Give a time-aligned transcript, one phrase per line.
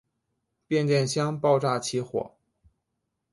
[0.65, 2.31] 变电箱爆炸起火。